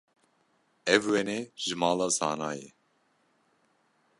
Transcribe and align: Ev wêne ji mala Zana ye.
Ev 0.93 1.03
wêne 1.11 1.37
ji 1.63 1.73
mala 1.81 2.07
Zana 2.17 2.49
ye. 2.59 2.67